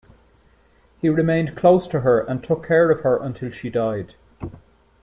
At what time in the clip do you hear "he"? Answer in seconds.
0.99-1.09